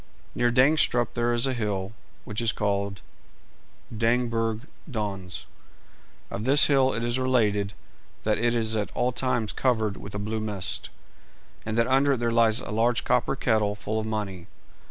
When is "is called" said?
2.41-3.03